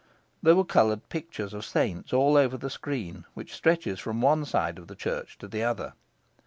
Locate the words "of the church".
4.79-5.37